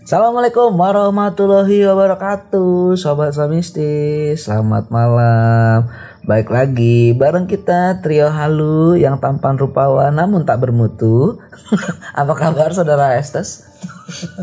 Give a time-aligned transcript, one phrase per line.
[0.00, 5.92] Assalamualaikum warahmatullahi wabarakatuh Sobat Somistis Selamat malam
[6.24, 11.36] Baik lagi bareng kita trio halu yang tampan rupawan namun tak bermutu
[12.20, 13.68] Apa kabar saudara Estes?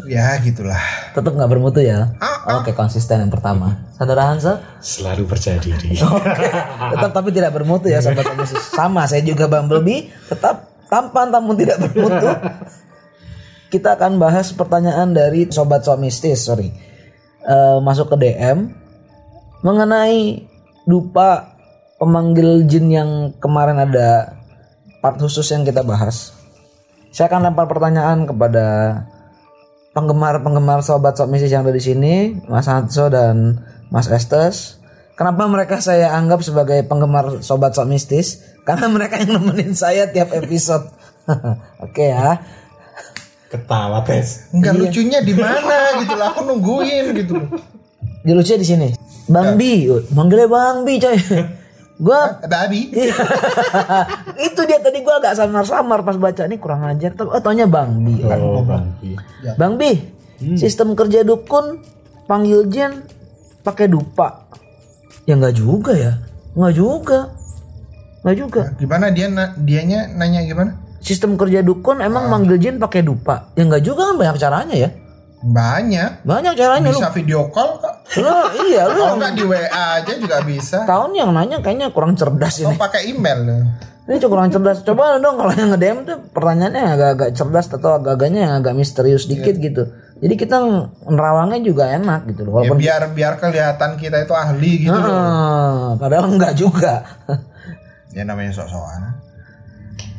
[0.05, 0.77] Ya gitulah.
[1.17, 2.13] Tetap nggak bermutu ya?
[2.61, 4.61] Oke konsisten yang pertama Saudara Hansel?
[4.77, 5.97] Selalu percaya diri.
[6.94, 11.81] Tetap tapi tidak bermutu ya Sobat Somistis Sama saya juga Bumblebee Tetap tampan namun tidak
[11.81, 12.30] bermutu
[13.67, 16.71] kita akan bahas pertanyaan dari sobat somistis sorry.
[17.47, 18.67] Eh, masuk ke DM
[19.63, 20.43] mengenai
[20.83, 21.55] dupa
[21.95, 24.39] pemanggil jin yang kemarin ada
[24.99, 26.35] part khusus yang kita bahas.
[27.11, 28.65] Saya akan lempar pertanyaan kepada
[29.95, 32.13] penggemar-penggemar sobat somistis yang ada di sini
[32.51, 34.77] Mas Hanso dan Mas Estes.
[35.17, 40.93] Kenapa mereka saya anggap sebagai penggemar sobat somistis karena mereka yang nemenin saya tiap episode.
[41.85, 42.43] Oke ya
[43.48, 44.52] Ketawa tes.
[44.52, 46.36] Enggak lucunya di mana gitu lah.
[46.36, 47.36] Aku nungguin gitu.
[48.28, 48.88] Dia lucunya di sini.
[49.28, 51.16] Bang Bi, manggilnya Bang Bi coy.
[51.98, 52.94] gua Ada Abi.
[54.48, 57.28] itu dia tadi gua agak samar-samar pas baca ini kurang ajar tuh.
[57.28, 58.20] Oh, taunya Bang Bi.
[58.23, 58.95] Oh, Bang.
[59.56, 59.95] Bang Bi,
[60.56, 61.81] sistem kerja dukun
[62.28, 63.03] panggil jin
[63.64, 64.48] pakai dupa.
[65.23, 66.12] Ya nggak juga ya.
[66.56, 67.20] Nggak juga.
[68.23, 68.62] Nggak juga.
[68.75, 70.72] Gimana dia na- dianya nanya gimana?
[71.08, 73.47] Sistem kerja dukun emang manggil jin pakai dupa.
[73.55, 74.90] Ya nggak juga kan banyak caranya ya.
[75.40, 76.28] Banyak.
[76.28, 77.00] Banyak caranya lu.
[77.00, 77.95] Bisa video call kok.
[78.19, 78.34] Lu
[78.68, 79.00] iya lu.
[79.00, 80.84] Kalau nggak di WA aja juga bisa.
[80.84, 82.68] Tahun yang nanya kayaknya kurang cerdas ini.
[82.68, 83.40] Oh pakai email.
[83.47, 83.63] loh.
[84.07, 84.84] Ini cukup kurang cerdas.
[84.84, 89.56] Coba dong kalau yang nge-DM tuh pertanyaannya agak-agak cerdas atau agak-agaknya yang agak misterius dikit
[89.59, 89.84] gitu.
[90.18, 90.57] Jadi kita
[91.06, 92.51] nerawangnya juga enak gitu loh.
[92.51, 95.12] Ya Walaupun biar biar kelihatan kita itu ahli gitu loh.
[95.13, 97.03] Ah, padahal enggak juga.
[98.16, 99.26] Ya namanya sok-sokan.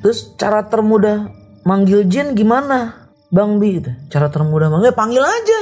[0.02, 1.30] Terus cara termudah
[1.66, 3.10] manggil jin gimana?
[3.28, 3.90] Bang Bi gitu.
[4.08, 5.60] Cara termudah manggil panggil aja.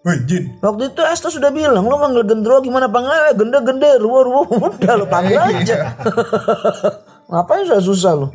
[0.00, 0.56] Woi Jin.
[0.64, 4.40] Waktu itu Esta sudah bilang lu manggil gendro gimana panggil aja gende gende ruwo ruwo
[4.72, 5.92] udah lu panggil aja.
[7.30, 8.28] Ngapain susah susah lu?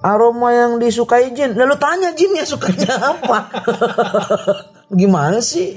[0.00, 1.52] Aroma yang disukai jin.
[1.52, 3.38] Lalu tanya jinnya sukanya apa?
[4.88, 5.76] Gimana sih?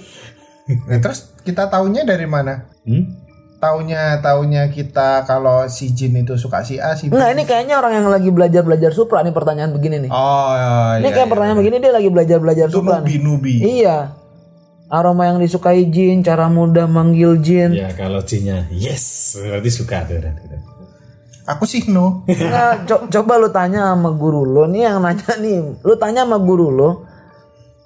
[0.88, 2.64] Nah, terus kita taunya dari mana?
[2.88, 3.23] Hmm?
[3.64, 7.16] Taunya taunya kita kalau si Jin itu suka si A si B.
[7.16, 10.12] Enggak ini kayaknya orang yang lagi belajar-belajar supra nih pertanyaan begini nih.
[10.12, 10.52] Oh
[11.00, 11.16] ini iya.
[11.16, 13.20] kayak pertanyaan begini dia lagi belajar-belajar Itu supra nubi nih.
[13.24, 13.56] nubi.
[13.80, 13.98] Iya.
[14.92, 17.72] Aroma yang disukai jin, cara mudah manggil jin.
[17.72, 20.20] Ya kalau jinnya yes, berarti suka tuh.
[21.48, 22.28] Aku sih no.
[22.28, 25.80] Nah, co- coba lu tanya sama guru lo nih yang nanya nih.
[25.88, 26.90] Lu tanya sama guru lo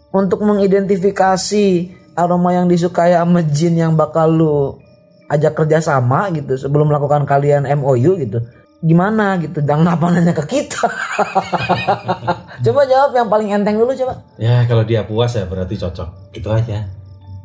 [0.09, 1.65] untuk mengidentifikasi
[2.17, 4.57] aroma yang disukai sama jin yang bakal lu
[5.27, 8.39] ajak kerja sama gitu sebelum melakukan kalian MOU gitu.
[8.77, 9.59] Gimana gitu?
[9.65, 10.85] Jangan apa nanya ke kita.
[12.65, 14.21] coba jawab yang paling enteng dulu coba.
[14.37, 16.31] Ya kalau dia puas ya berarti cocok.
[16.31, 16.85] Gitu aja.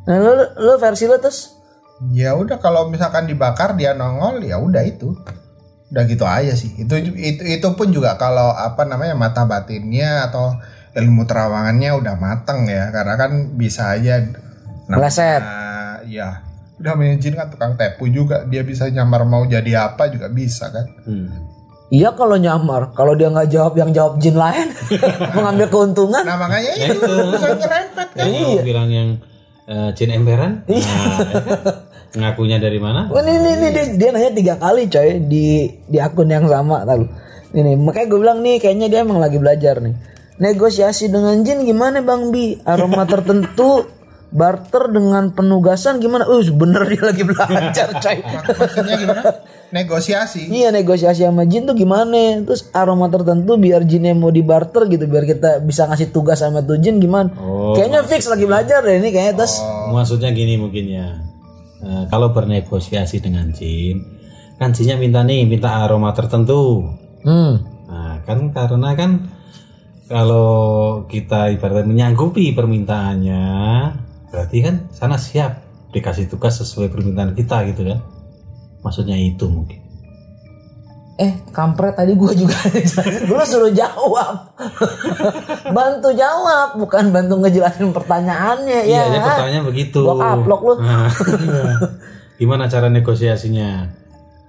[0.07, 1.63] Nah, lu, lu versi lu terus
[2.11, 5.15] Ya udah kalau misalkan dibakar dia nongol ya udah itu.
[5.95, 6.75] Udah gitu aja sih.
[6.75, 10.59] Itu itu itu pun juga kalau apa namanya mata batinnya atau
[10.93, 14.21] ilmu terawangannya udah mateng ya karena kan bisa aja
[14.93, 15.41] Meleset.
[16.05, 16.45] ya
[16.83, 20.67] udah main jin kan tukang tepu juga dia bisa nyamar mau jadi apa juga bisa
[20.69, 21.31] kan Hmm.
[21.89, 24.73] Iya kalau nyamar, kalau dia nggak jawab yang jawab jin lain,
[25.37, 26.25] mengambil keuntungan.
[26.25, 27.15] nah makanya Ya itu itu.
[27.31, 29.09] bisa nyerempet kan lu bilang yang
[29.67, 30.65] eh, jin emperan.
[30.65, 31.61] Nah, ya kan?
[32.13, 33.09] Ngakunya dari mana?
[33.09, 35.45] Oh, ini, ini, ini, dia, dia nanya tiga kali coy di
[35.85, 37.05] di akun yang sama tahu.
[37.53, 39.93] Ini makanya gue bilang nih kayaknya dia emang lagi belajar nih.
[40.39, 42.57] Negosiasi dengan jin gimana Bang Bi?
[42.65, 43.85] Aroma tertentu
[44.33, 46.25] barter dengan penugasan gimana?
[46.27, 48.19] Uh bener dia lagi belajar coy.
[48.57, 49.31] maksudnya gimana
[49.73, 52.45] negosiasi Iya negosiasi sama jin tuh gimana?
[52.45, 56.61] Terus aroma tertentu biar jinnya mau di barter gitu biar kita bisa ngasih tugas sama
[56.61, 57.33] tuh jin gimana?
[57.41, 59.61] Oh, kayaknya fix lagi belajar deh ini kayaknya terus.
[59.93, 61.09] Maksudnya gini mungkin ya.
[61.83, 63.99] Eh, kalau bernegosiasi dengan jin,
[64.55, 66.87] kan jinnya minta nih, minta aroma tertentu.
[67.27, 67.59] Hmm.
[67.91, 69.11] Nah, kan karena kan
[70.07, 73.43] kalau kita ibaratnya menyanggupi permintaannya,
[74.33, 75.61] berarti kan sana siap
[75.93, 78.01] dikasih tugas sesuai permintaan kita gitu kan.
[78.81, 79.79] Maksudnya itu mungkin.
[81.13, 82.57] eh kampret tadi gue juga
[83.29, 84.49] lu suruh jawab
[85.77, 90.01] bantu jawab bukan bantu ngejelasin pertanyaannya Iya, ya ya pertanyaannya begitu.
[90.03, 90.75] Gua kaplok lu.
[90.81, 91.07] Nah,
[92.35, 93.93] Gimana cara negosiasinya?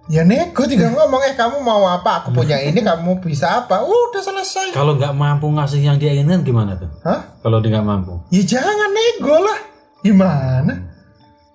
[0.08, 2.24] Ya nego tinggal ngomong eh kamu mau apa?
[2.24, 3.84] Aku punya ini, kamu bisa apa?
[3.84, 4.72] Udah selesai.
[4.72, 6.90] Kalau nggak mampu ngasih yang dia inginkan gimana tuh?
[7.04, 7.40] Hah?
[7.40, 8.20] Kalau dia nggak mampu?
[8.32, 9.60] Ya jangan nego lah.
[10.04, 10.92] Gimana?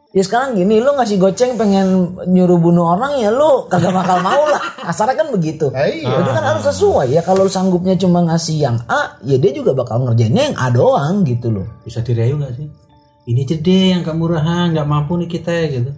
[0.09, 4.41] ya sekarang gini lu ngasih goceng pengen nyuruh bunuh orang ya lu kagak bakal mau
[4.49, 6.11] lah kasarnya kan begitu Eh, iya.
[6.11, 9.77] Jadi kan harus sesuai ya kalau lu sanggupnya cuma ngasih yang A ya dia juga
[9.77, 12.67] bakal ngerjainnya yang A doang gitu loh Bisa dirayu nggak sih?
[13.29, 15.93] Ini aja deh yang kamu murahan, nggak mampu nih kita gitu.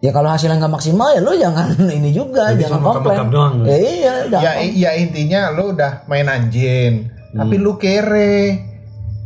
[0.00, 1.68] ya kalau hasilnya nggak maksimal ya lu jangan
[2.00, 3.54] ini juga Jadi jangan komplain doang.
[3.68, 4.40] ya, iya udah.
[4.40, 8.69] Ya, ya intinya lu udah main anjing, tapi lu kere.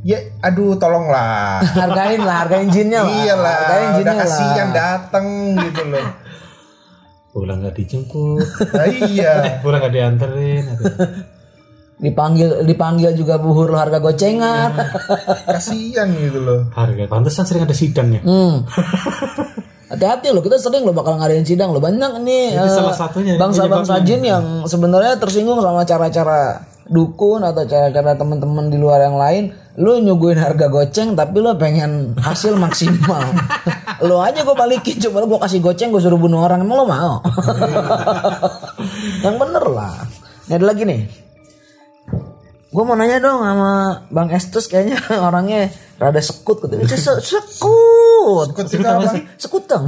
[0.05, 1.65] Ya, aduh tolonglah.
[1.65, 5.27] hargain lah hargain jinnya lah Iyalah, hargain udah jinnya kasihan lah dateng
[5.59, 6.07] gitu loh.
[7.33, 9.59] Pulang nggak dijemput, Nah, iya.
[9.59, 10.65] pulang nggak dianterin.
[11.95, 14.75] dipanggil dipanggil juga buhur lu harga gocengan
[15.49, 16.61] Kasihan gitu loh.
[16.71, 18.21] Harga pantesan sering ada sidangnya.
[18.21, 18.67] Hmm.
[19.85, 21.79] Hati-hati loh, kita sering loh bakal ngadain sidang loh.
[21.79, 24.07] Banyak nih Itu eh, salah satunya, bangsa-bangsa penyebabnya.
[24.11, 29.45] jin yang sebenarnya tersinggung sama cara-cara dukun atau cara-cara teman-teman di luar yang lain.
[29.75, 33.23] Lu nyuguhin harga goceng tapi lu pengen hasil maksimal.
[34.07, 36.87] lu aja gue balikin coba lu gue kasih goceng gue suruh bunuh orang emang lu
[36.87, 37.19] mau?
[39.25, 40.07] yang bener lah.
[40.47, 41.03] Ini ada lagi nih.
[42.71, 43.71] Gue mau nanya dong sama
[44.11, 46.75] Bang Estus kayaknya orangnya rada sekut gitu.
[46.91, 48.51] Se- se- Sekut.
[48.51, 49.11] Sekut apa?
[49.39, 49.85] Sekuteng.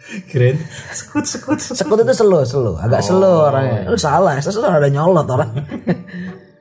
[0.00, 0.56] Keren.
[0.90, 1.76] Sekut, sekut, sekut.
[1.76, 3.92] Sekut itu slow, slow, agak slow orangnya.
[3.92, 5.52] Lu salah, Estus tuh rada nyolot orang.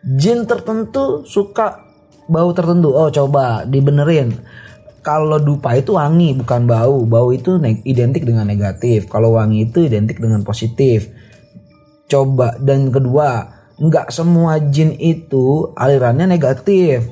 [0.04, 1.88] Jin tertentu suka
[2.28, 2.92] bau tertentu.
[2.92, 4.36] Oh, coba dibenerin.
[5.00, 7.08] Kalau dupa itu wangi bukan bau.
[7.08, 7.56] Bau itu
[7.88, 9.08] identik dengan negatif.
[9.08, 11.08] Kalau wangi itu identik dengan positif.
[12.12, 13.48] Coba dan kedua,
[13.80, 17.08] nggak semua jin itu alirannya negatif.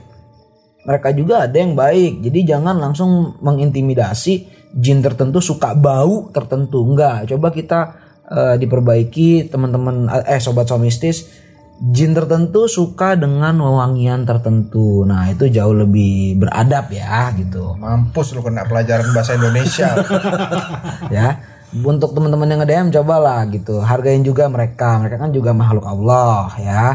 [0.84, 2.24] Mereka juga ada yang baik.
[2.28, 6.86] Jadi jangan langsung mengintimidasi jin tertentu suka bau tertentu.
[6.86, 7.80] Enggak, coba kita
[8.30, 11.26] eh, diperbaiki teman-teman eh sobat somistis
[11.78, 15.06] jin tertentu suka dengan wewangian tertentu.
[15.06, 17.78] Nah, itu jauh lebih beradab ya gitu.
[17.78, 19.94] Mampus lu kena pelajaran bahasa Indonesia.
[21.16, 26.56] ya untuk teman-teman yang nge-DM cobalah gitu hargain juga mereka mereka kan juga makhluk Allah
[26.56, 26.86] ya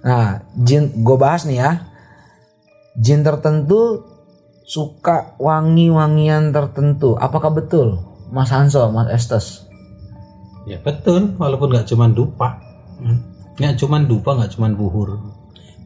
[0.00, 1.70] nah jin gue bahas nih ya
[2.96, 4.00] jin tertentu
[4.66, 8.02] suka wangi-wangian tertentu apakah betul
[8.34, 9.66] Mas Hanso Mas Estes
[10.66, 12.58] Ya betul, walaupun nggak cuman dupa.
[12.98, 13.22] Hmm.
[13.54, 15.22] Nggak cuman dupa, nggak cuman buhur.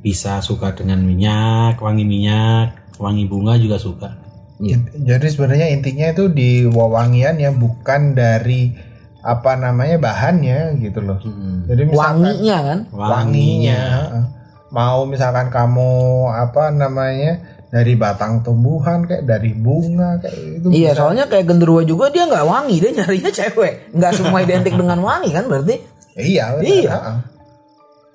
[0.00, 4.17] Bisa suka dengan minyak, wangi minyak, wangi bunga juga suka.
[4.56, 4.81] Iya.
[4.97, 8.73] Jadi sebenarnya intinya itu di wewangian yang bukan dari
[9.21, 11.21] apa namanya bahannya gitu loh.
[11.21, 11.69] Hmm.
[11.69, 13.81] Jadi misalkan wanginya kan wanginya.
[13.85, 14.25] heeh.
[14.73, 15.93] Mau misalkan kamu
[16.32, 20.67] apa namanya dari batang tumbuhan kayak dari bunga kayak itu.
[20.70, 20.99] iya bisa.
[21.00, 25.31] soalnya kayak genderuwo juga dia nggak wangi dia nyarinya cewek nggak semua identik dengan wangi
[25.31, 25.78] kan berarti
[26.12, 26.44] Ya, iya.
[26.52, 26.90] benar, Iya.
[26.93, 27.17] heeh.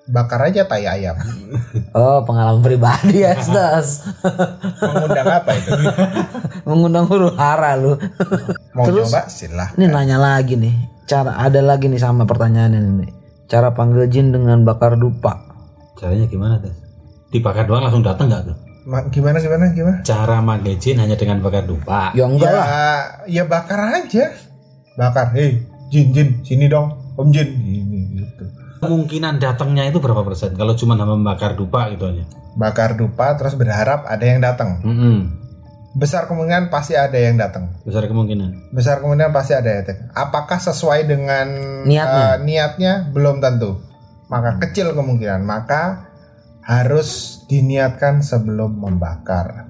[0.05, 1.17] Bakar aja tai ayam.
[1.97, 4.05] oh pengalaman pribadi ya Estes
[4.83, 5.71] Mengundang apa itu?
[6.61, 7.97] mengundang huru hara lu
[8.71, 9.09] Mau Terus?
[9.09, 9.73] coba silah.
[9.73, 10.75] Ini nanya lagi nih.
[11.05, 13.07] Cara ada lagi nih sama pertanyaan ini.
[13.45, 15.41] Cara panggil jin dengan bakar dupa.
[15.95, 16.75] Caranya gimana tuh?
[17.31, 18.57] Dibakar doang langsung datang nggak tuh?
[18.85, 19.97] Ma- gimana gimana gimana?
[20.05, 22.13] Cara manggil jin hanya dengan bakar dupa.
[22.13, 22.67] Ya enggak ya, lah.
[23.25, 24.29] ya bakar aja.
[24.93, 25.33] Bakar.
[25.33, 26.93] Hei, Jin Jin, sini dong.
[27.17, 27.49] Om Jin.
[27.49, 28.45] Ini gitu.
[28.79, 30.53] Kemungkinan datangnya itu berapa persen?
[30.53, 32.23] Kalau cuma hanya membakar dupa gitu aja.
[32.53, 34.79] Bakar dupa terus berharap ada yang datang.
[34.85, 35.33] Mm-mm.
[35.95, 37.71] Besar kemungkinan pasti ada yang datang.
[37.81, 38.69] Besar kemungkinan.
[38.69, 40.11] Besar kemungkinan pasti ada yang datang.
[40.11, 41.47] Apakah sesuai dengan
[41.87, 42.21] Niatnya.
[42.21, 42.93] eh, niatnya?
[43.09, 43.79] Belum tentu.
[44.27, 45.41] Maka kecil kemungkinan.
[45.41, 46.11] Maka
[46.65, 49.69] harus diniatkan sebelum membakar.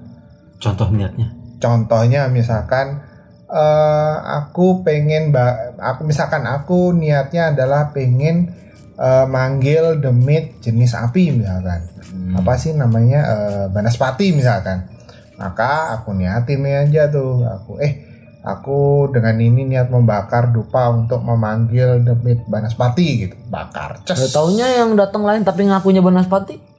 [0.56, 1.28] Contoh niatnya.
[1.60, 3.04] Contohnya misalkan
[3.46, 8.50] eh aku pengen ba- aku misalkan aku niatnya adalah pengen
[8.96, 11.84] eh, manggil demit jenis api misalkan.
[12.32, 14.88] Apa sih namanya eh, banaspati misalkan.
[15.36, 17.92] Maka aku niatin nih aja tuh aku eh
[18.40, 23.36] aku dengan ini niat membakar dupa untuk memanggil demit banaspati gitu.
[23.52, 24.00] Bakar.
[24.08, 24.32] Ya, Ces.
[24.32, 26.75] taunya yang datang lain tapi ngakunya banaspati.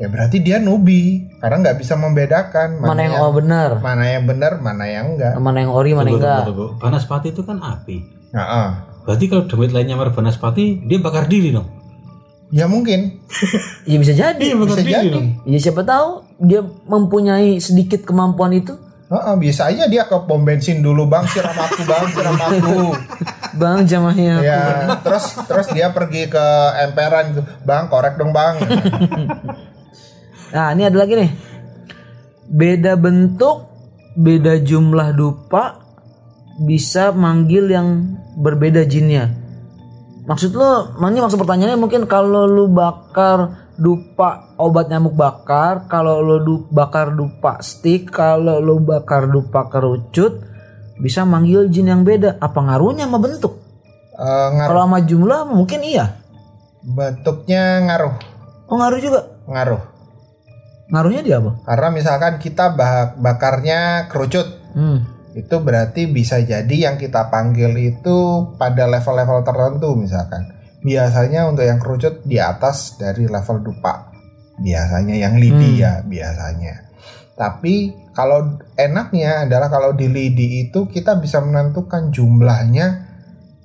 [0.00, 4.56] Ya berarti dia nubi karena nggak bisa membedakan Mana yang oh benar, mana yang benar,
[4.56, 5.36] mana yang enggak.
[5.36, 6.40] mana yang ori, mana Tunggu, yang enggak.
[6.42, 6.80] tunggu, tunggu.
[6.80, 7.96] Banaspati itu kan api.
[8.30, 8.68] Heeh.
[9.00, 11.68] Berarti kalau demit lainnya merek Banaspati, dia bakar diri dong.
[12.48, 13.20] Ya mungkin.
[13.84, 14.46] Ya bisa jadi.
[14.54, 15.08] bakar Bisa diri jadi.
[15.12, 15.26] dong.
[15.44, 16.08] Ya siapa tahu
[16.40, 18.80] dia mempunyai sedikit kemampuan itu.
[19.06, 22.94] Heeh, bisa aja dia ke pom bensin dulu bang siram aku bang siram aku
[23.60, 24.38] Bang jamahnya.
[24.38, 24.62] ya
[24.96, 26.46] terus terus dia pergi ke
[26.80, 28.54] emperan gitu bang korek dong bang
[30.50, 31.30] Nah, ini ada lagi nih.
[32.50, 33.70] Beda bentuk,
[34.18, 35.78] beda jumlah dupa
[36.60, 37.88] bisa manggil yang
[38.36, 39.30] berbeda jinnya.
[40.26, 46.36] Maksud lo, ini maksud pertanyaannya mungkin kalau lu bakar dupa obat nyamuk bakar, kalau lu
[46.42, 50.42] du- bakar dupa stick, kalau lu bakar dupa kerucut
[51.00, 52.36] bisa manggil jin yang beda.
[52.38, 53.56] Apa ngaruhnya sama bentuk?
[54.20, 56.20] Ngaruh Kalau sama jumlah mungkin iya.
[56.80, 58.14] bentuknya ngaruh
[58.68, 59.20] Oh ngaruh juga.
[59.48, 59.80] ngaruh
[60.90, 61.50] Ngaruhnya di apa?
[61.62, 65.02] karena misalkan kita bak- bakarnya kerucut Hmm.
[65.32, 68.18] itu berarti bisa jadi yang kita panggil itu
[68.54, 74.10] pada level-level tertentu misalkan biasanya untuk yang kerucut di atas dari level dupa
[74.56, 75.82] biasanya yang lidi Hmm.
[75.82, 76.86] ya biasanya
[77.34, 82.86] tapi kalau enaknya adalah kalau di lidi itu kita bisa menentukan jumlahnya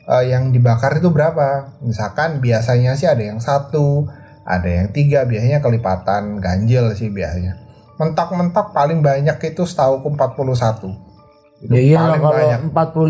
[0.05, 4.05] eh, yang dibakar itu berapa misalkan biasanya sih ada yang satu
[4.45, 7.57] ada yang tiga biasanya kelipatan ganjil sih biasanya.
[7.97, 11.05] Mentok-mentok paling banyak itu setahu 41
[11.65, 12.59] itu Ya iya paling kalau banyak.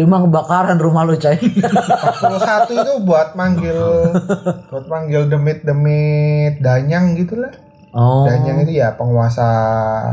[0.07, 1.35] 45 kebakaran rumah lu cai.
[1.35, 3.79] 41 itu buat manggil
[4.71, 7.51] buat manggil demit-demit danyang gitu lah
[7.95, 8.27] Oh.
[8.27, 9.47] danyang itu ya penguasa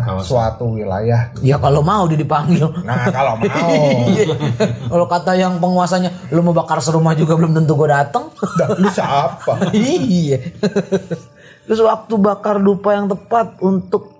[0.07, 0.23] Kawasan.
[0.23, 2.63] suatu wilayah Ya kalau mau dia dipanggil.
[2.87, 3.75] nah kalau mau
[4.95, 8.31] kalau kata yang penguasanya lu mau bakar serumah juga belum tentu gue dateng.
[8.59, 10.39] dah lu siapa iya.
[11.63, 14.15] Terus waktu bakar dupa yang tepat untuk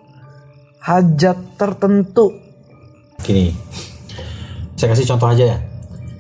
[0.79, 2.35] hajat tertentu.
[3.19, 3.55] Gini,
[4.75, 5.59] saya kasih contoh aja ya.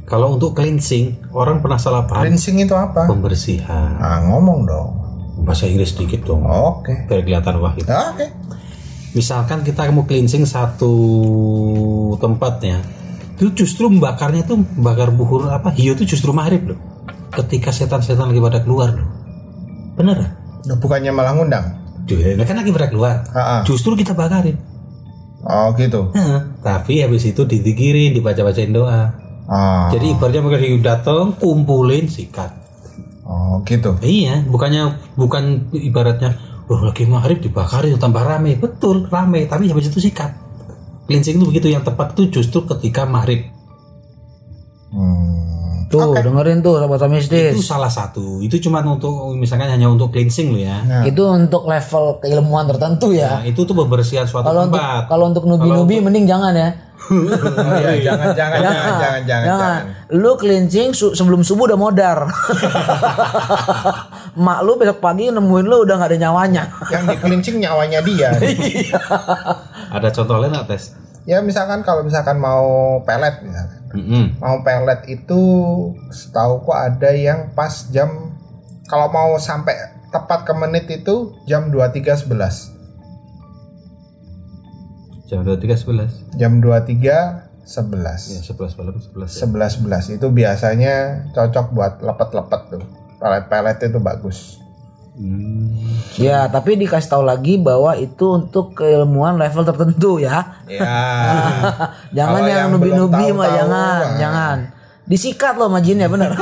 [0.02, 3.98] Kalau untuk cleansing, orang pernah salah paham cleansing itu apa pembersihan.
[3.98, 4.90] nah ngomong dong
[5.42, 6.46] Bahasa Inggris sedikit dong.
[6.46, 7.90] oke Biar kelihatan wah gitu.
[7.90, 8.26] oke
[9.12, 10.94] Misalkan kita mau cleansing satu
[12.16, 12.80] tempatnya,
[13.36, 16.80] itu justru membakarnya itu bakar buhur apa hiu itu justru maghrib loh.
[17.28, 19.08] Ketika setan-setan lagi pada keluar loh.
[20.00, 20.16] Bener?
[20.62, 21.66] Nah, bukannya malah ngundang
[22.08, 23.26] Juga kan lagi pada keluar.
[23.36, 23.60] Ah, ah.
[23.66, 24.56] Justru kita bakarin.
[25.42, 29.12] oh gitu Hah, tapi habis itu didikirin, dibaca-bacain doa.
[29.50, 32.61] ah Jadi ibaratnya mereka hiu datang, kumpulin, sikat.
[33.52, 36.40] Oh gitu Iya, bukannya bukan ibaratnya,
[36.72, 40.32] wah lagi maghrib dibakarin tambah rame, betul rame, tapi habis itu sikat.
[41.04, 43.52] Cleansing itu begitu yang tepat itu justru ketika maghrib
[44.94, 45.21] hmm.
[45.92, 47.52] Tuh dengerin tuh sobat itu mistis.
[47.60, 48.40] salah satu.
[48.40, 50.80] Itu cuma untuk misalkan hanya untuk cleansing loh ya.
[50.80, 51.04] Nah.
[51.04, 53.38] Itu untuk level keilmuan tertentu ya.
[53.38, 55.02] Nah, itu tuh pembersihan suatu Kalau untuk tempat.
[55.12, 56.70] kalau untuk nubi-nubi mending jangan ya.
[57.12, 57.18] Oh,
[57.82, 59.80] iya, jangan, jangan, jangan, jangan, jangan, jangan.
[60.14, 62.30] Lu cleansing su- sebelum subuh udah modar.
[64.38, 66.62] Mak lu besok pagi nemuin lu udah nggak ada nyawanya.
[66.94, 68.30] Yang di cleansing nyawanya dia.
[69.98, 70.94] Ada contoh lain nggak tes?
[71.22, 73.78] ya misalkan kalau misalkan mau pelet misalkan.
[73.92, 74.40] Mm-mm.
[74.40, 75.40] Mau pelet itu
[76.08, 78.32] setahu kok ada yang pas jam
[78.88, 79.72] kalau mau sampai
[80.12, 82.72] tepat ke menit itu jam 23.11.
[85.32, 86.12] Jam dua tiga sebelas.
[86.36, 87.08] Jam 23.11.
[87.08, 87.40] Ya
[88.44, 89.32] sebelas malam sebelas.
[89.32, 89.48] ya.
[89.48, 89.80] 11
[90.12, 92.84] 11 itu biasanya cocok buat lepet-lepet tuh.
[93.16, 94.60] Pelet-pelet itu bagus.
[95.12, 95.76] Hmm.
[96.16, 100.56] Ya, tapi dikasih tahu lagi bahwa itu untuk keilmuan level tertentu ya.
[100.64, 100.80] Ya.
[102.16, 104.16] jangan Kalau yang yang nubi-nubi mah jangan, ah.
[104.16, 104.58] jangan.
[105.02, 106.32] Disikat loh sama jinnya bener.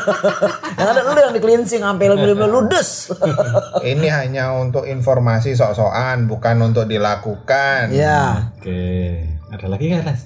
[0.80, 3.12] yang ada lu yang di cleansing sampai lebih-lebih ludes.
[3.94, 7.92] Ini hanya untuk informasi sok-sokan, bukan untuk dilakukan.
[7.94, 8.50] ya.
[8.58, 9.28] Oke.
[9.52, 10.20] Ada lagi nggak tes?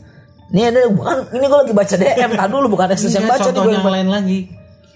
[0.46, 3.46] Ini ada bukan ini gue lagi baca DM tadi dulu bukan yang Iya, baca nih
[3.50, 3.74] contohnya gue.
[3.74, 4.38] yang lain lagi.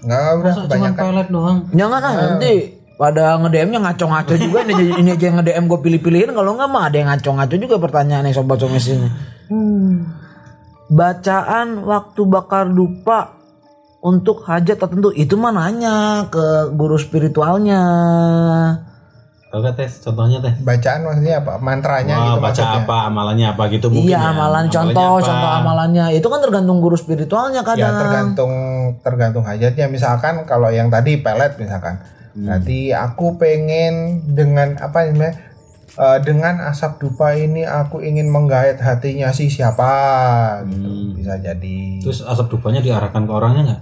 [0.01, 1.03] Enggak udah Masa cuma kebanyakan.
[1.05, 1.59] pelet doang.
[1.71, 2.53] Jangan ah nanti
[2.95, 6.83] pada nge-DM-nya ngaco-ngaco juga ini, aja- ini aja yang nge-DM gue pilih-pilihin kalau nggak mah
[6.85, 9.09] ada yang ngaco-ngaco juga pertanyaan yang sobat somes ini.
[10.87, 13.39] Bacaan waktu bakar dupa
[14.01, 17.83] untuk hajat tertentu itu mah nanya ke guru spiritualnya.
[19.51, 19.93] Nggak tes?
[19.99, 20.55] Contohnya tes.
[20.59, 21.53] Bacaan maksudnya apa?
[21.59, 22.81] Mantranya Wah, gitu baca maksudnya.
[22.81, 24.23] apa amalannya apa gitu mungkin Iya ya.
[24.25, 25.27] amalan Amalannya contoh apa?
[25.27, 27.95] contoh amalannya itu kan tergantung guru spiritualnya Ya kadang.
[27.99, 28.53] tergantung
[29.01, 29.87] tergantung hajatnya.
[29.87, 31.99] Misalkan kalau yang tadi pelet misalkan.
[32.31, 32.47] Hmm.
[32.47, 33.95] Nanti aku pengen
[34.29, 35.35] dengan apa namanya?
[35.91, 39.91] eh, dengan asap dupa ini aku ingin menggait hatinya si siapa
[40.65, 40.87] gitu.
[40.87, 41.11] Hmm.
[41.13, 41.99] Bisa jadi.
[41.99, 43.81] Terus asap dupanya diarahkan ke orangnya nggak?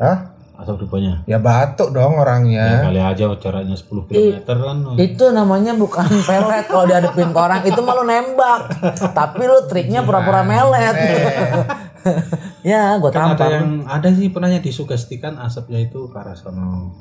[0.00, 0.18] Hah?
[0.60, 1.24] Asap dupanya.
[1.24, 2.64] Ya batuk dong Ya, orangnya.
[2.84, 4.76] kali aja caranya 10 km kan.
[4.94, 8.68] Itu namanya bukan pelet kalau dihadapin ke orang itu malu nembak.
[9.10, 10.96] Tapi lu triknya pura-pura melet.
[12.62, 13.50] ya, gue Kan ada tampar.
[13.50, 16.92] yang ada sih pernah yang disugestikan asapnya itu ke arah sono.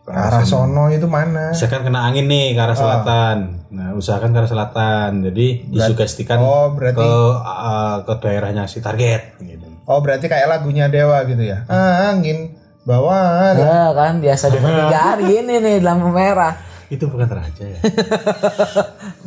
[0.00, 1.50] Ke arah sono itu mana?
[1.50, 3.36] Misalkan kena angin nih ke arah selatan.
[3.70, 5.10] Nah, usahakan ke arah selatan.
[5.24, 7.10] Jadi disugestikan Oh, berarti ke
[7.40, 9.66] uh, ke daerahnya si target gitu.
[9.84, 11.66] Oh berarti kayak lagunya Dewa gitu ya?
[11.68, 16.54] Angin bawa Ya kan biasa di tiga hari ini nih lampu merah.
[16.92, 17.80] Itu bukan raja ya.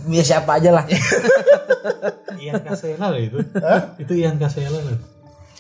[0.08, 0.88] Ya siapa aja lah.
[2.44, 3.44] Ian Kasela loh itu.
[4.00, 4.96] Itu Ian Kasela loh.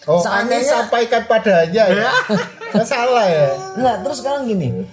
[0.08, 2.12] Oh, Seandainya- angin sampaikan padanya ya.
[2.72, 3.52] Nggak salah ya.
[3.76, 4.88] Enggak, terus sekarang gini.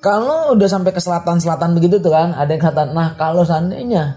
[0.00, 4.16] Kalau udah sampai ke selatan-selatan begitu tuh kan, ada yang kata, nah kalau seandainya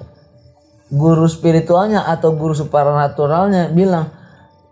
[0.88, 4.14] guru spiritualnya atau guru supernaturalnya bilang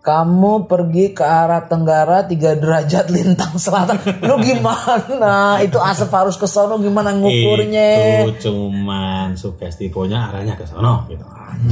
[0.00, 5.60] kamu pergi ke arah tenggara tiga derajat lintang selatan, lu gimana?
[5.60, 8.24] Itu asap harus ke sono gimana ngukurnya?
[8.24, 11.20] Itu cuman sugesti pokoknya arahnya ke sono gitu.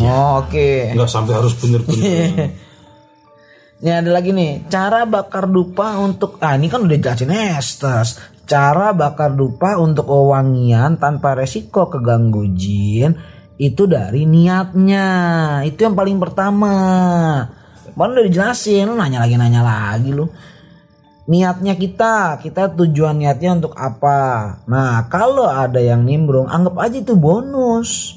[0.04, 0.92] Oh, Oke.
[0.92, 2.52] Enggak sampai harus bener-bener.
[3.78, 8.18] Ini ada lagi nih, cara bakar dupa untuk ah ini kan udah jelasin Estes.
[8.42, 13.14] Cara bakar dupa untuk wewangian tanpa resiko keganggu jin
[13.54, 15.06] itu dari niatnya.
[15.62, 16.74] Itu yang paling pertama.
[17.98, 20.30] Kemarin udah dijelasin, lu nanya lagi nanya lagi lu.
[21.26, 24.62] Niatnya kita, kita tujuan niatnya untuk apa?
[24.70, 28.14] Nah, kalau ada yang nimbrung, anggap aja itu bonus.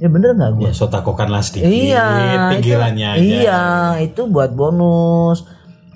[0.00, 0.64] Ya bener nggak gue?
[0.64, 2.08] ya sotakokanlah sedikit Iya,
[2.56, 3.36] pinggirannya itu, aja.
[3.36, 3.62] Iya,
[4.00, 5.44] itu buat bonus.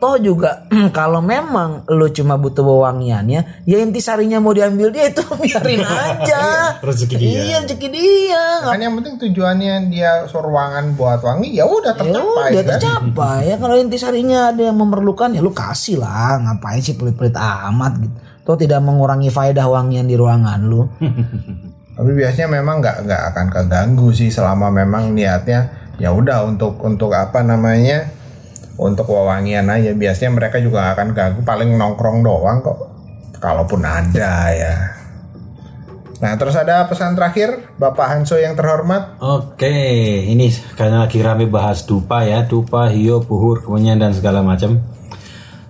[0.04, 5.80] Toh juga kalau memang lu cuma butuh wewangiannya, ya intisarinya mau diambil dia itu biarin
[6.04, 6.76] aja.
[6.84, 7.32] Rezeki dia.
[7.32, 8.44] Iya, rezeki dia.
[8.60, 12.68] Kan yang penting tujuannya dia ruangan buat wangi ya udah Ya tercapai udah kan.
[12.76, 17.96] tercapai ya kalau intisarinya ada yang memerlukan ya lu kasih lah ngapain sih pelit-pelit amat
[17.96, 20.84] gitu toh tidak mengurangi faedah wangian di ruangan lu
[21.96, 27.14] Tapi biasanya memang nggak nggak akan keganggu sih selama memang niatnya ya udah untuk untuk
[27.14, 28.10] apa namanya
[28.78, 29.94] untuk wewangian aja.
[29.94, 32.78] Biasanya mereka juga akan ganggu paling nongkrong doang kok.
[33.38, 34.74] Kalaupun ada ya.
[36.24, 39.20] Nah terus ada pesan terakhir Bapak Hanso yang terhormat.
[39.20, 39.68] Oke,
[40.24, 44.80] ini karena lagi rame bahas dupa ya, dupa, hio, buhur, kemenyan dan segala macam.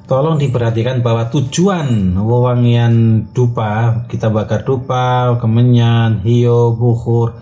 [0.05, 7.41] Tolong diperhatikan bahwa tujuan wewangian dupa, kita bakar dupa, kemenyan, hio, buhur,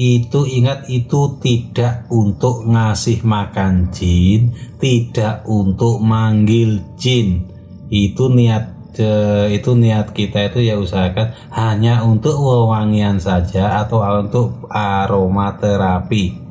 [0.00, 7.44] itu ingat itu tidak untuk ngasih makan jin, tidak untuk manggil jin.
[7.92, 14.72] Itu niat eh, itu niat kita itu ya usahakan hanya untuk wewangian saja atau untuk
[14.72, 16.48] aromaterapi.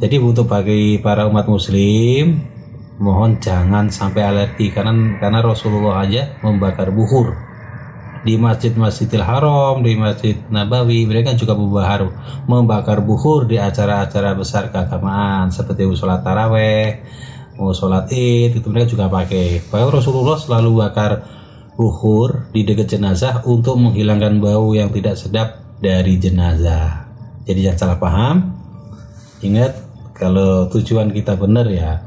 [0.00, 2.48] Jadi untuk bagi para umat muslim
[2.96, 7.43] mohon jangan sampai alergi karena karena Rasulullah aja membakar buhur
[8.24, 12.08] di Masjid Masjidil Haram, di Masjid Nabawi, mereka juga membakar
[12.48, 17.04] membakar buhur di acara-acara besar keagamaan seperti sholat taraweh,
[17.60, 19.68] mau sholat id itu mereka juga pakai.
[19.68, 21.12] Bahkan Rasulullah selalu bakar
[21.76, 27.04] buhur di dekat jenazah untuk menghilangkan bau yang tidak sedap dari jenazah.
[27.44, 28.36] Jadi jangan salah paham.
[29.44, 29.72] Ingat
[30.16, 32.00] kalau tujuan kita benar ya,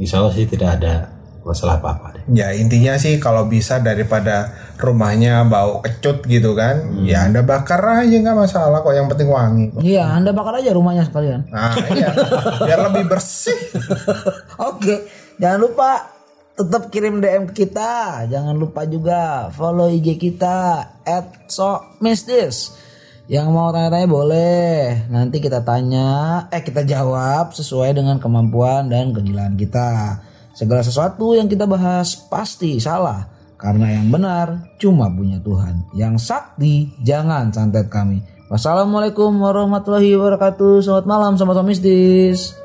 [0.00, 2.22] insya Allah sih tidak ada masalah apa-apa deh.
[2.34, 8.16] Ya intinya sih kalau bisa daripada rumahnya bau kecut gitu kan, ya anda bakar aja
[8.18, 8.94] nggak masalah kok.
[8.94, 9.64] Yang penting wangi.
[9.72, 9.80] kok.
[9.82, 12.10] iya anda bakar aja rumahnya sekalian Nah iya,
[12.62, 13.58] biar lebih bersih.
[14.68, 15.08] Oke,
[15.40, 15.90] jangan lupa
[16.58, 18.26] tetap kirim DM ke kita.
[18.26, 20.90] Jangan lupa juga follow IG kita
[21.46, 22.74] @sokmistis.
[23.28, 25.04] Yang mau tanya-tanya boleh.
[25.12, 30.24] Nanti kita tanya, eh kita jawab sesuai dengan kemampuan dan kegilaan kita.
[30.58, 33.30] Segala sesuatu yang kita bahas pasti salah.
[33.54, 35.86] Karena yang benar cuma punya Tuhan.
[35.94, 38.26] Yang sakti jangan santet kami.
[38.50, 40.82] Wassalamualaikum warahmatullahi wabarakatuh.
[40.82, 42.58] Selamat malam sama mistis.